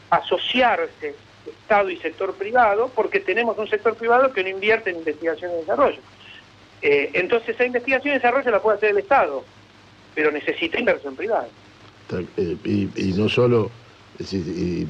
[0.09, 1.15] asociarse
[1.47, 5.61] Estado y sector privado, porque tenemos un sector privado que no invierte en investigación y
[5.61, 5.99] desarrollo.
[6.81, 9.43] Eh, entonces, esa investigación y desarrollo la puede hacer el Estado,
[10.13, 11.47] pero necesita inversión privada.
[12.37, 12.57] Eh,
[12.95, 13.71] y, no solo,
[14.19, 14.85] y,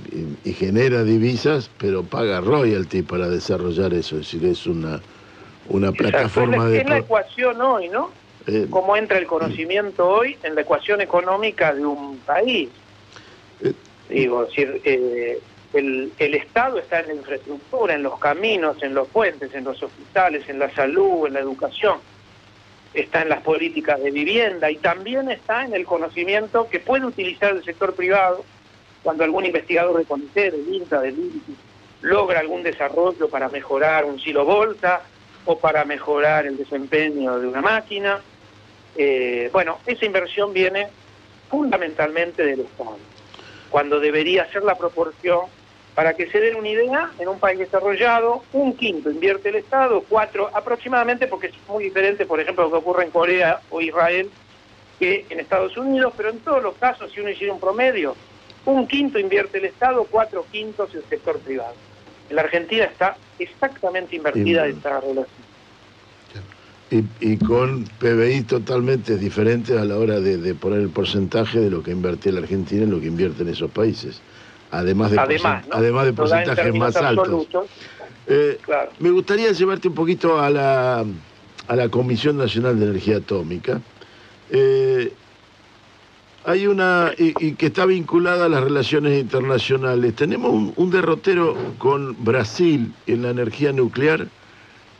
[0.53, 4.99] genera divisas, pero paga royalty para desarrollar eso, es decir, es una,
[5.69, 6.79] una plataforma de...
[6.79, 8.09] Es la ecuación hoy, ¿no?
[8.47, 12.69] Eh, ¿Cómo entra el conocimiento hoy en la ecuación económica de un país?
[14.09, 14.81] Digo, decir,
[15.73, 19.81] el, el, Estado está en la infraestructura, en los caminos, en los puentes, en los
[19.81, 21.99] hospitales, en la salud, en la educación,
[22.93, 27.55] está en las políticas de vivienda y también está en el conocimiento que puede utilizar
[27.55, 28.43] el sector privado
[29.03, 31.55] cuando algún investigador de CONICET, del INTA, del INTI,
[32.01, 35.03] logra algún desarrollo para mejorar un silo volta
[35.45, 38.19] o para mejorar el desempeño de una máquina.
[38.95, 40.87] Eh, bueno, esa inversión viene
[41.49, 42.97] fundamentalmente del Estado,
[43.69, 45.41] cuando debería ser la proporción
[45.95, 50.03] para que se den una idea, en un país desarrollado, un quinto invierte el Estado,
[50.07, 54.29] cuatro aproximadamente, porque es muy diferente, por ejemplo, lo que ocurre en Corea o Israel,
[54.99, 58.15] que en Estados Unidos, pero en todos los casos, si uno hiciera un promedio,
[58.65, 61.73] un quinto invierte el Estado, cuatro quintos el sector privado.
[62.29, 65.40] En la Argentina está exactamente invertida esta relación.
[66.91, 71.91] Y, con PBI totalmente diferentes a la hora de, poner el porcentaje de lo que
[71.91, 74.21] invierte la Argentina en lo que invierte en esos países
[74.71, 77.47] además de, además, de porcentajes más altos.
[78.27, 78.57] Eh,
[78.99, 81.05] me gustaría llevarte un poquito a la,
[81.67, 83.81] a la Comisión Nacional de Energía Atómica.
[84.49, 85.11] Eh,
[86.45, 90.15] hay una, y, que está vinculada a las relaciones internacionales.
[90.15, 94.27] Tenemos un, un, derrotero con Brasil en la energía nuclear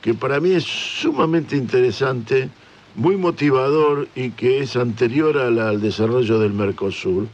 [0.01, 2.49] que para mí es sumamente interesante,
[2.95, 7.27] muy motivador y que es anterior al desarrollo del Mercosur.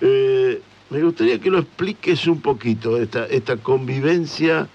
[0.00, 4.68] Eh, me gustaría que lo expliques un poquito, esta, esta convivencia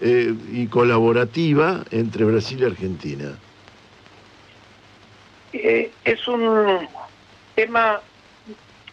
[0.00, 3.38] eh, y colaborativa entre Brasil y Argentina.
[5.52, 6.88] Eh, es un
[7.54, 8.00] tema,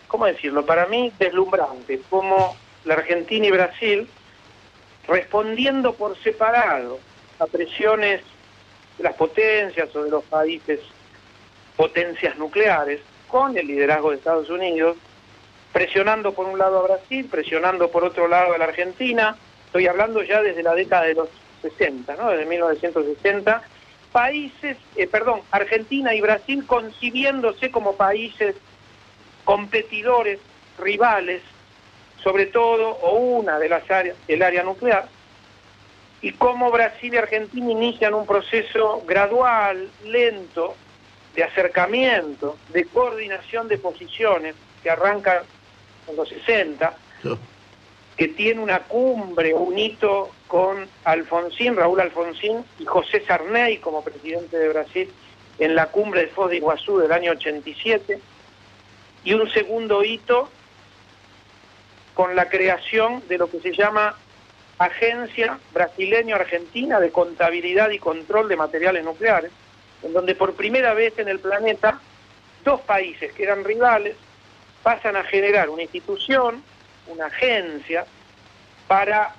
[0.08, 0.66] ¿cómo decirlo?
[0.66, 4.08] Para mí deslumbrante, como la Argentina y Brasil,
[5.08, 7.00] respondiendo por separado
[7.42, 8.22] a presiones
[8.98, 10.80] de las potencias o de los países
[11.76, 14.98] potencias nucleares, con el liderazgo de Estados Unidos,
[15.74, 20.22] presionando por un lado a Brasil, presionando por otro lado a la Argentina, estoy hablando
[20.22, 21.30] ya desde la década de los
[21.64, 22.30] 60, ¿no?
[22.30, 23.64] desde 1960,
[24.12, 28.56] países, eh, perdón, Argentina y Brasil concibiéndose como países
[29.46, 30.40] competidores,
[30.78, 31.42] rivales,
[32.22, 35.08] sobre todo, o una de las áreas del área nuclear,
[36.22, 40.76] y cómo Brasil y Argentina inician un proceso gradual, lento,
[41.36, 45.44] de acercamiento, de coordinación de posiciones, que arranca
[46.08, 46.94] en los 60,
[48.18, 54.58] que tiene una cumbre, un hito con Alfonsín, Raúl Alfonsín y José Sarney como presidente
[54.58, 55.10] de Brasil
[55.60, 58.20] en la cumbre de Foz de Iguazú del año 87,
[59.24, 60.50] y un segundo hito
[62.14, 64.16] con la creación de lo que se llama
[64.86, 69.52] Agencia Brasileño-Argentina de Contabilidad y Control de Materiales Nucleares,
[70.02, 72.00] en donde por primera vez en el planeta
[72.64, 74.16] dos países que eran rivales
[74.82, 76.64] pasan a generar una institución,
[77.08, 78.06] una agencia,
[78.88, 79.36] para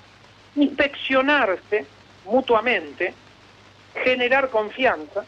[0.55, 1.85] inspeccionarse
[2.25, 3.13] mutuamente,
[4.01, 5.25] generar confianza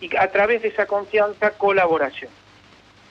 [0.00, 2.30] y a través de esa confianza colaboración.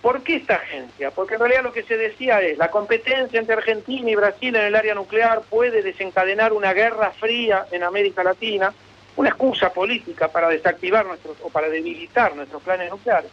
[0.01, 1.11] ¿Por qué esta agencia?
[1.11, 4.65] Porque en realidad lo que se decía es, la competencia entre Argentina y Brasil en
[4.65, 8.73] el área nuclear puede desencadenar una guerra fría en América Latina,
[9.15, 13.31] una excusa política para desactivar nuestros o para debilitar nuestros planes nucleares.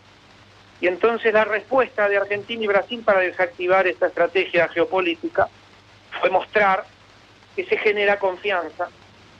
[0.80, 5.48] Y entonces la respuesta de Argentina y Brasil para desactivar esta estrategia geopolítica
[6.20, 6.84] fue mostrar
[7.54, 8.88] que se genera confianza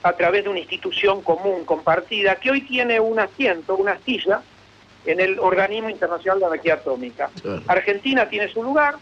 [0.03, 4.41] a través de una institución común, compartida, que hoy tiene un asiento, una silla,
[5.05, 7.29] en el Organismo Internacional de Energía Atómica.
[7.67, 8.95] Argentina tiene su lugar,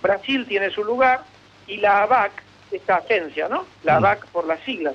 [0.00, 1.24] Brasil tiene su lugar,
[1.66, 2.32] y la ABAC,
[2.70, 3.66] esta agencia, ¿no?
[3.84, 3.96] La mm.
[4.04, 4.94] ABAC por las siglas,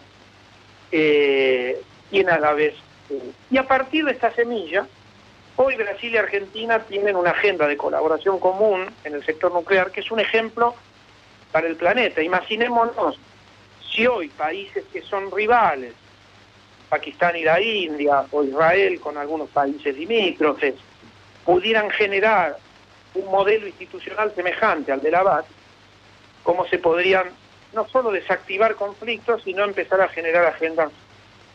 [0.92, 2.76] eh, tiene a la vez.
[3.10, 4.86] Eh, y a partir de esta semilla,
[5.60, 10.02] Hoy Brasil y Argentina tienen una agenda de colaboración común en el sector nuclear que
[10.02, 10.76] es un ejemplo
[11.52, 12.22] para el planeta.
[12.22, 13.18] Imaginémonos
[13.92, 15.96] si hoy países que son rivales,
[16.90, 20.76] Pakistán y la India, o Israel con algunos países limítrofes,
[21.46, 22.58] pudieran generar
[23.14, 25.46] un modelo institucional semejante al de la BAT,
[26.44, 27.26] cómo se podrían
[27.74, 30.92] no solo desactivar conflictos, sino empezar a generar agendas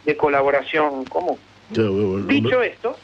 [0.05, 1.39] de colaboración común.
[2.27, 2.97] Dicho esto,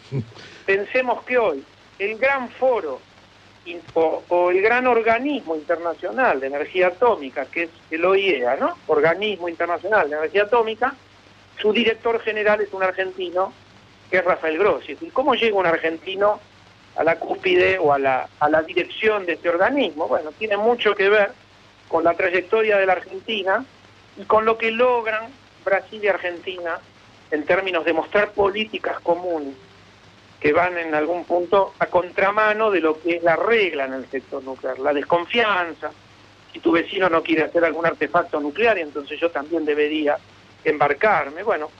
[0.67, 1.64] pensemos que hoy
[1.99, 3.01] el gran foro
[3.95, 8.77] o, el gran organismo internacional de energía atómica, que es el OIEA, ¿no?
[8.87, 10.95] Organismo Internacional de Energía Atómica,
[11.61, 13.53] su director general es un argentino,
[14.11, 14.97] que es Rafael Grossi.
[15.01, 16.40] ¿Y cómo llega un argentino
[16.97, 20.09] a la cúspide o a la, a la dirección de este organismo?
[20.09, 21.33] Bueno, tiene mucho que ver
[21.88, 23.64] con la trayectoria de la Argentina
[24.16, 25.31] y con lo que logran
[25.64, 26.79] Brasil y Argentina
[27.31, 29.55] en términos de mostrar políticas comunes
[30.40, 34.07] que van en algún punto a contramano de lo que es la regla en el
[34.09, 35.90] sector nuclear, la desconfianza.
[36.53, 40.16] Si tu vecino no quiere hacer algún artefacto nuclear, entonces yo también debería
[40.64, 41.42] embarcarme.
[41.42, 41.71] Bueno,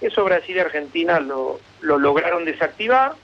[0.00, 3.14] eso Brasil y Argentina lo, lo lograron desactivar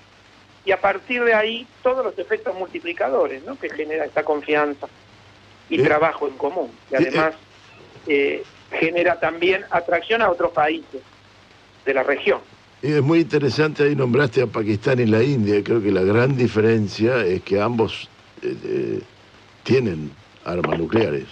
[0.64, 3.58] y a partir de ahí todos los efectos multiplicadores ¿no?
[3.58, 4.86] que genera esta confianza
[5.70, 6.70] y trabajo en común.
[6.90, 7.34] Y además
[8.06, 11.00] eh, genera también atracción a otros países
[11.84, 12.40] de la región.
[12.82, 16.36] Y es muy interesante, ahí nombraste a Pakistán y la India, creo que la gran
[16.36, 18.08] diferencia es que ambos
[18.42, 19.00] eh, eh,
[19.64, 20.12] tienen
[20.44, 21.24] armas nucleares.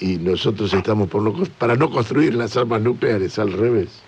[0.00, 4.02] Eh, y nosotros estamos por no, para no construir las armas nucleares, al revés.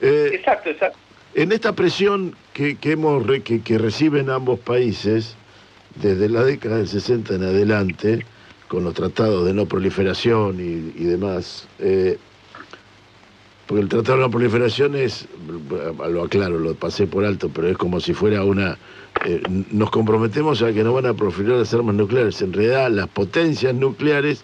[0.00, 0.98] exacto, exacto.
[1.34, 5.36] En esta presión que, hemos, que, reciben ambos países,
[5.96, 8.24] desde la década del 60 en adelante,
[8.66, 11.68] con los tratados de no proliferación y, y demás,
[13.68, 15.28] porque el Tratado de la Proliferación es,
[16.10, 18.78] lo aclaro, lo pasé por alto, pero es como si fuera una...
[19.26, 22.40] Eh, nos comprometemos a que no van a proliferar las armas nucleares.
[22.40, 24.42] En realidad, las potencias nucleares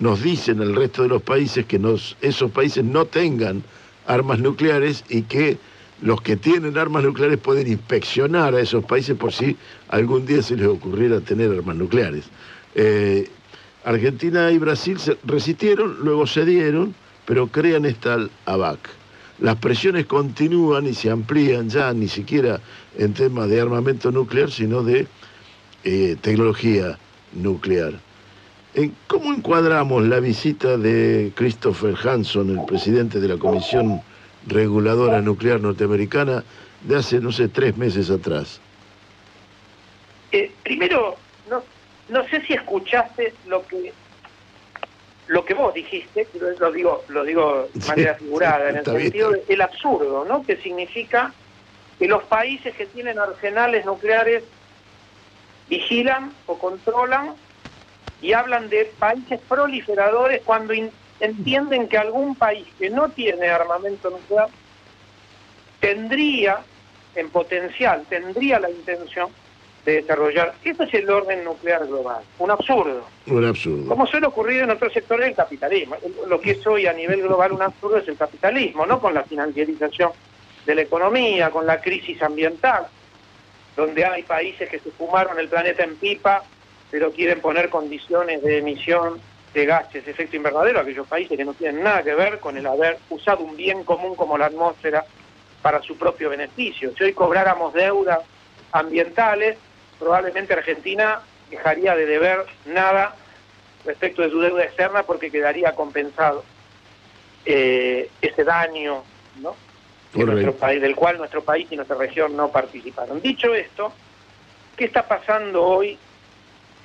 [0.00, 1.80] nos dicen al resto de los países que
[2.20, 3.62] esos países no tengan
[4.06, 5.58] armas nucleares y que
[6.02, 9.56] los que tienen armas nucleares pueden inspeccionar a esos países por si
[9.88, 12.24] algún día se les ocurriera tener armas nucleares.
[12.74, 13.28] Eh,
[13.84, 16.94] Argentina y Brasil se resistieron, luego cedieron
[17.26, 18.78] pero crean esta ABAC.
[19.40, 22.60] Las presiones continúan y se amplían ya ni siquiera
[22.96, 25.06] en temas de armamento nuclear, sino de
[25.84, 26.98] eh, tecnología
[27.34, 28.05] nuclear.
[29.06, 34.02] ¿Cómo encuadramos la visita de Christopher Hanson, el presidente de la Comisión
[34.46, 36.44] Reguladora Nuclear Norteamericana,
[36.82, 38.60] de hace, no sé, tres meses atrás?
[40.30, 41.16] Eh, primero,
[41.48, 41.62] no,
[42.10, 43.94] no sé si escuchaste lo que
[45.28, 46.28] lo que vos dijiste,
[46.60, 50.44] lo digo, lo digo de manera figurada, en el sentido del absurdo, ¿no?
[50.44, 51.32] Que significa
[51.98, 54.44] que los países que tienen arsenales nucleares
[55.68, 57.34] vigilan o controlan
[58.22, 60.74] y hablan de países proliferadores cuando
[61.20, 64.48] entienden que algún país que no tiene armamento nuclear
[65.80, 66.58] tendría
[67.14, 69.30] en potencial, tendría la intención
[69.84, 70.54] de desarrollar.
[70.64, 73.06] Ese es el orden nuclear global, un absurdo.
[73.26, 73.88] Un absurdo.
[73.88, 75.96] Como suele ocurrir en otros sectores del capitalismo.
[76.26, 79.00] Lo que es hoy a nivel global un absurdo es el capitalismo, ¿no?
[79.00, 80.10] Con la financiarización
[80.66, 82.86] de la economía, con la crisis ambiental,
[83.76, 86.42] donde hay países que se fumaron el planeta en pipa,
[86.90, 89.20] pero quieren poner condiciones de emisión
[89.54, 92.66] de gases de efecto invernadero, aquellos países que no tienen nada que ver con el
[92.66, 95.04] haber usado un bien común como la atmósfera
[95.62, 96.92] para su propio beneficio.
[96.96, 98.20] Si hoy cobráramos deudas
[98.72, 99.56] ambientales,
[99.98, 101.20] probablemente Argentina
[101.50, 103.14] dejaría de deber nada
[103.84, 106.44] respecto de su deuda externa porque quedaría compensado
[107.44, 109.04] eh, ese daño
[109.40, 109.56] ¿no?
[110.12, 113.20] nuestro país, del cual nuestro país y nuestra región no participaron.
[113.20, 113.92] Dicho esto,
[114.76, 115.98] ¿qué está pasando hoy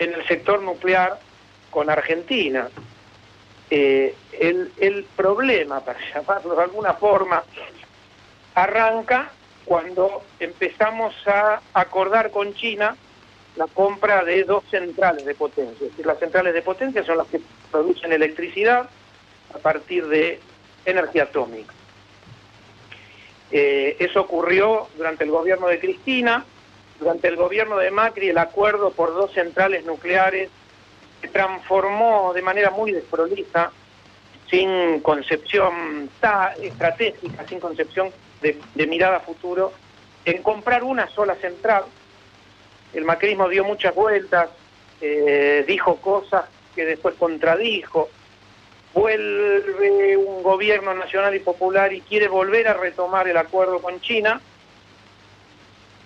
[0.01, 1.19] en el sector nuclear
[1.69, 2.69] con Argentina?
[3.69, 7.43] Eh, el, problema, para llamarlo de alguna forma,
[8.55, 9.31] arranca
[9.63, 12.97] cuando empezamos a acordar con China
[13.55, 15.73] la compra de dos centrales de potencia.
[15.73, 17.39] Es decir, las centrales de potencia son las que
[17.71, 18.89] producen electricidad
[19.53, 20.39] a partir de
[20.85, 21.73] energía atómica.
[23.51, 26.45] Eh, eso ocurrió durante el gobierno de Cristina,
[27.01, 30.49] durante el gobierno de Macri el acuerdo por dos centrales nucleares
[31.19, 33.71] se transformó de manera muy desprolija,
[34.49, 36.09] sin concepción
[36.61, 38.11] estratégica, sin concepción
[38.41, 39.73] de, mirada a futuro
[40.25, 41.85] en comprar una sola central.
[42.93, 44.49] El macrismo dio muchas vueltas,
[44.99, 48.09] eh, dijo cosas que después contradijo.
[48.93, 54.39] Vuelve un gobierno nacional y popular y quiere volver a retomar el acuerdo con China.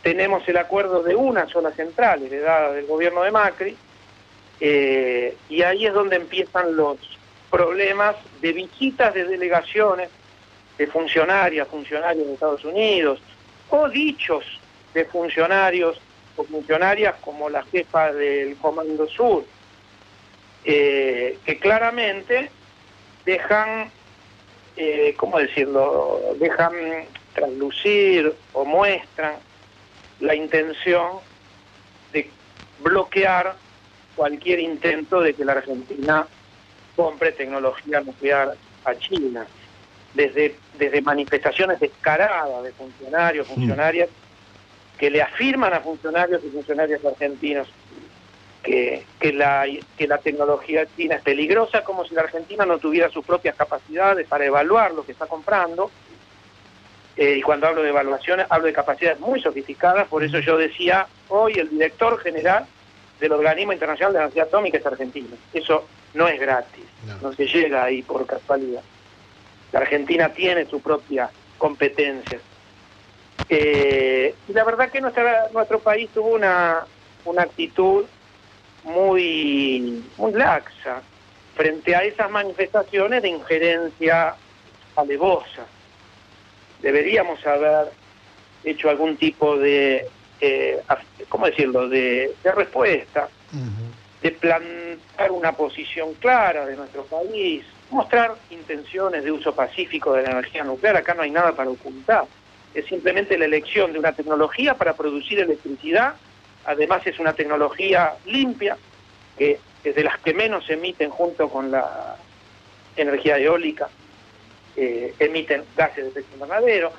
[0.06, 3.76] Tenemos el acuerdo de una sola central, heredada del gobierno de Macri,
[4.60, 6.99] eh, y ahí es donde empiezan los
[7.49, 10.12] problemas de visitas de delegaciones
[10.78, 13.20] de funcionarias, funcionarios de Estados Unidos,
[13.72, 14.45] o dichos
[14.93, 15.99] de funcionarios
[16.36, 19.43] o funcionarias como la jefa del Comando Sur,
[20.66, 22.51] eh, que claramente
[23.26, 23.89] dejan,
[24.78, 26.76] eh, ¿cómo decirlo?, dejan
[27.34, 29.34] traslucir o muestran
[30.20, 31.20] la intención
[32.13, 32.30] de
[32.80, 33.55] bloquear
[34.16, 36.28] cualquier intento de que la Argentina
[36.95, 38.55] compre tecnología nuclear
[38.86, 39.45] a China.
[40.13, 44.07] Desde, desde manifestaciones descaradas de funcionarios, funcionarias,
[44.97, 47.68] que le afirman a funcionarios y funcionarias argentinos
[48.63, 49.66] que, que, la,
[49.97, 54.26] que la tecnología china es peligrosa, como si la Argentina no tuviera sus propias capacidades
[54.28, 55.91] para evaluar lo que está comprando.
[57.18, 61.07] Eh, y cuando hablo de evaluaciones, hablo de capacidades muy sofisticadas, por eso yo decía,
[61.30, 62.66] hoy el director general
[63.20, 65.38] del Organismo Internacional de Energía Atómica es argentino.
[65.53, 66.84] Eso no es gratis,
[67.22, 68.82] no, se llega ahí por casualidad.
[69.72, 72.39] La Argentina tiene su propia competencia.
[73.47, 76.86] Eh, y la verdad que nuestra, nuestro país tuvo una,
[77.26, 78.05] una actitud
[78.84, 81.01] muy, muy laxa
[81.55, 84.36] frente a esas manifestaciones de injerencia
[84.95, 85.66] alevosa.
[86.86, 87.88] Deberíamos haber
[88.63, 90.07] hecho algún tipo de,
[90.39, 90.79] eh,
[91.29, 93.27] ¿cómo decirlo?, de, respuesta,
[94.21, 100.29] de plantar una posición clara de nuestro país, mostrar intenciones de uso pacífico de la
[100.29, 100.97] energía nuclear.
[100.97, 102.25] Acá no hay nada para ocultar.
[102.75, 106.13] Es simplemente la elección de una tecnología para producir electricidad
[106.65, 108.77] además es una tecnología limpia,
[109.38, 112.17] que es de las que menos emiten junto con la
[112.95, 113.89] energía eólica,
[114.76, 116.91] eh, emiten gases de efecto invernadero.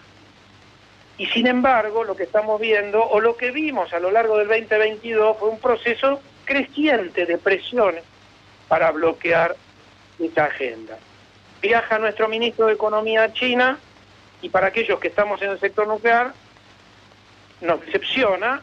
[1.18, 4.49] Y sin embargo, lo que estamos viendo, o lo que vimos a lo largo del
[4.49, 8.05] 2022, fue un proceso creciente de presiones
[8.68, 9.57] para bloquear
[10.18, 10.99] esta agenda.
[11.62, 13.79] Viaja nuestro ministro de Economía a China
[14.43, 16.33] y para aquellos que estamos en el sector nuclear,
[17.61, 18.61] nos decepciona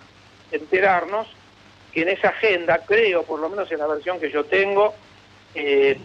[0.51, 1.27] enterarnos
[1.91, 4.93] que en esa agenda, creo, por lo menos en la versión que yo tengo,
[5.55, 5.97] eh,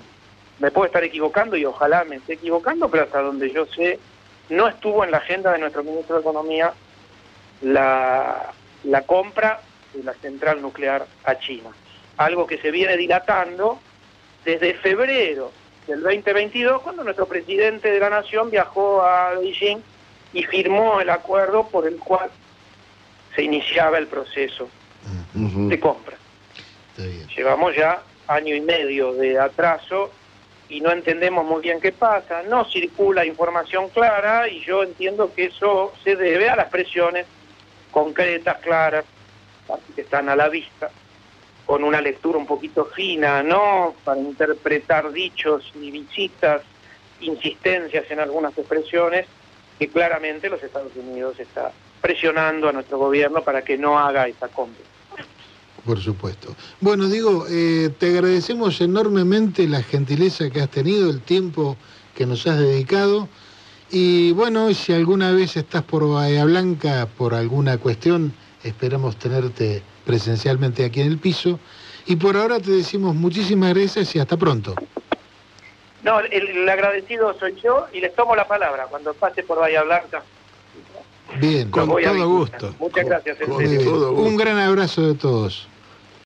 [0.58, 3.98] me puedo estar equivocando y ojalá me esté equivocando, pero hasta donde yo sé,
[4.48, 6.72] no estuvo en la agenda de nuestro ministro de Economía
[7.62, 8.52] la,
[8.84, 9.60] la compra
[9.94, 11.70] de la central nuclear a China.
[12.16, 13.78] Algo que se viene dilatando
[14.44, 15.52] desde febrero
[15.86, 19.78] del 2022, cuando nuestro presidente de la Nación viajó a Beijing
[20.32, 22.30] y firmó el acuerdo por el cual
[23.34, 24.68] se iniciaba el proceso
[25.34, 26.16] de compra.
[27.36, 30.10] Llevamos ya año y medio de atraso
[30.68, 35.46] y no entendemos muy bien qué pasa, no circula información clara y yo entiendo que
[35.46, 37.26] eso se debe a las presiones
[37.90, 39.04] concretas, claras,
[39.94, 40.90] que están a la vista,
[41.64, 43.94] con una lectura un poquito fina, ¿no?
[44.04, 46.62] Para interpretar dichos y visitas,
[47.20, 49.26] insistencias en algunas expresiones,
[49.78, 54.48] que claramente los Estados Unidos está presionando a nuestro gobierno para que no haga esa
[54.48, 54.84] compra.
[55.84, 56.54] Por supuesto.
[56.80, 61.76] Bueno, digo, eh, te agradecemos enormemente la gentileza que has tenido, el tiempo
[62.14, 63.28] que nos has dedicado.
[63.90, 70.84] Y bueno, si alguna vez estás por Bahía Blanca por alguna cuestión, esperamos tenerte presencialmente
[70.84, 71.58] aquí en el piso.
[72.06, 74.74] Y por ahora te decimos muchísimas gracias y hasta pronto.
[76.02, 80.22] No, el, agradecido soy yo y les tomo la palabra cuando pase por Bahía Blanca.
[81.36, 82.74] Bien, con todo gusto.
[82.78, 83.36] Muchas gracias.
[83.46, 85.68] un gran abrazo de todos.